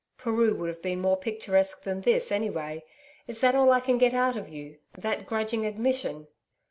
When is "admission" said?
5.63-6.25